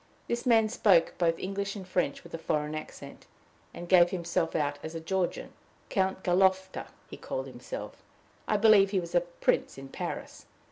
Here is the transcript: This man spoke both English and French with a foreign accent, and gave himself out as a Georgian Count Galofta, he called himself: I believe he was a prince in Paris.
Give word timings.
This 0.27 0.47
man 0.47 0.67
spoke 0.67 1.13
both 1.19 1.37
English 1.37 1.75
and 1.75 1.87
French 1.87 2.23
with 2.23 2.33
a 2.33 2.39
foreign 2.39 2.73
accent, 2.73 3.27
and 3.71 3.87
gave 3.87 4.09
himself 4.09 4.55
out 4.55 4.79
as 4.81 4.95
a 4.95 4.99
Georgian 4.99 5.53
Count 5.89 6.23
Galofta, 6.23 6.87
he 7.07 7.17
called 7.17 7.45
himself: 7.45 8.01
I 8.47 8.57
believe 8.57 8.89
he 8.89 8.99
was 8.99 9.13
a 9.13 9.21
prince 9.21 9.77
in 9.77 9.89
Paris. 9.89 10.47